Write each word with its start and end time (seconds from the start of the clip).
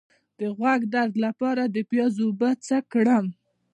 د 0.39 0.41
غوږ 0.57 0.81
درد 0.93 1.13
لپاره 1.25 1.63
د 1.65 1.77
پیاز 1.89 2.15
اوبه 2.25 2.49
څه 2.67 2.77
کړم؟ 2.91 3.25